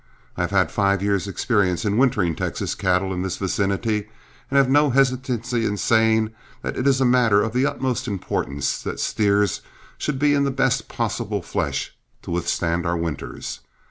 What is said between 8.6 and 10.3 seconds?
that steers should